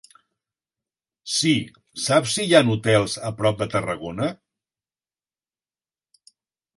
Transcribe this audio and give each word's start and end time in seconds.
Sí, 1.33 1.51
saps 2.05 2.31
si 2.37 2.45
hi 2.47 2.55
ha 2.59 2.61
hotels 2.75 3.17
a 3.29 3.31
prop 3.41 3.59
de 3.59 3.67
Tarragona? 3.73 4.31